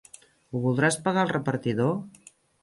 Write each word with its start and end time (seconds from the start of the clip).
Ho 0.47 0.61
voldràs 0.63 0.97
pagar 1.09 1.25
al 1.27 1.31
repartidor? 1.35 1.93